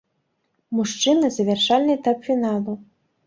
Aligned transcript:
Мужчыны, 0.77 1.29
завяршальны 1.35 1.91
этап 1.99 2.25
фіналу. 2.31 2.73